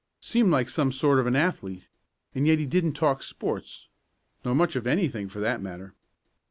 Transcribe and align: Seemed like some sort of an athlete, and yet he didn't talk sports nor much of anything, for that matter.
Seemed 0.19 0.49
like 0.49 0.67
some 0.67 0.91
sort 0.91 1.19
of 1.19 1.27
an 1.27 1.35
athlete, 1.35 1.87
and 2.33 2.47
yet 2.47 2.57
he 2.57 2.65
didn't 2.65 2.93
talk 2.93 3.21
sports 3.21 3.87
nor 4.43 4.55
much 4.55 4.75
of 4.75 4.87
anything, 4.87 5.29
for 5.29 5.39
that 5.41 5.61
matter. 5.61 5.93